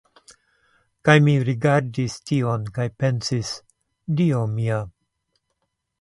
Kaj 1.09 1.13
mi 1.27 1.35
rigardis 1.49 2.17
tion 2.31 2.65
kaj 2.79 2.87
pensis, 3.03 3.55
"Dio 4.23 4.41
mia!" 4.59 4.85